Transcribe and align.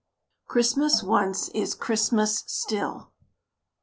CHRISTMAS 0.47 1.03
ONCE 1.03 1.49
IS 1.49 1.75
CHRISTMAS 1.75 2.45
STILL. 2.47 3.11